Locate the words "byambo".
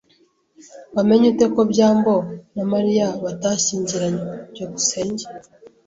1.71-2.13